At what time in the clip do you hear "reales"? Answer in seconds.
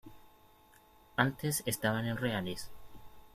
2.17-2.71